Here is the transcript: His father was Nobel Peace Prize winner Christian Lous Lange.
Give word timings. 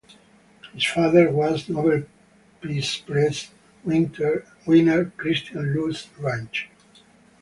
His 0.73 0.83
father 0.85 1.29
was 1.31 1.69
Nobel 1.69 2.05
Peace 2.59 2.97
Prize 2.97 3.51
winner 3.85 5.11
Christian 5.15 5.75
Lous 5.75 6.09
Lange. 6.17 6.65